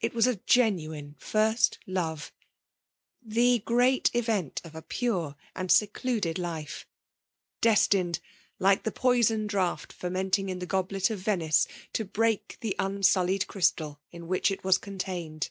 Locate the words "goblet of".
10.64-11.18